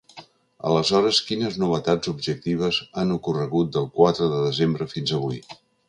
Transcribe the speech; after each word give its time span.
Aleshores, 0.69 1.19
quines 1.27 1.59
novetats 1.63 2.11
objectives 2.13 2.81
han 3.03 3.15
ocorregut 3.19 3.73
del 3.79 3.89
quatre 4.01 4.33
de 4.37 4.45
desembre 4.49 4.93
fins 4.97 5.19
avui? 5.21 5.43